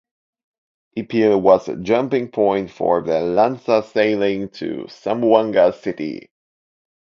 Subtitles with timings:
[0.97, 6.31] Ipil was a jumping point for their lantsa sailing to Zamboanga City.